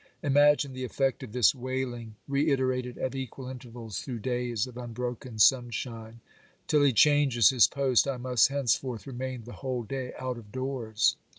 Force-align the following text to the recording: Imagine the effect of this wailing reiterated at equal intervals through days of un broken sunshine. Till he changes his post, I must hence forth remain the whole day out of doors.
Imagine 0.23 0.73
the 0.73 0.83
effect 0.83 1.21
of 1.21 1.31
this 1.31 1.53
wailing 1.53 2.15
reiterated 2.27 2.97
at 2.97 3.13
equal 3.13 3.47
intervals 3.47 3.99
through 3.99 4.17
days 4.17 4.65
of 4.65 4.75
un 4.75 4.93
broken 4.93 5.37
sunshine. 5.37 6.21
Till 6.65 6.81
he 6.81 6.91
changes 6.91 7.51
his 7.51 7.67
post, 7.67 8.07
I 8.07 8.17
must 8.17 8.47
hence 8.47 8.75
forth 8.75 9.05
remain 9.05 9.43
the 9.43 9.53
whole 9.61 9.83
day 9.83 10.11
out 10.17 10.39
of 10.39 10.51
doors. 10.51 11.17